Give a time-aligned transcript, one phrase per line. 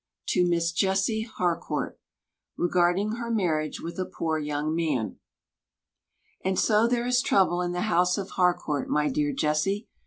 [0.29, 1.99] To Miss Jessie Harcourt
[2.57, 5.19] Regarding Her Marriage with a Poor Young Man
[6.43, 9.87] And so there is trouble in the house of Harcourt, my dear Jessie.